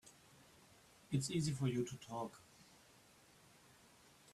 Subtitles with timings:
[1.11, 2.41] It's easy for you to talk.